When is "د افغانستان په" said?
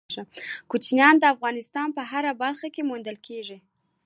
1.19-2.01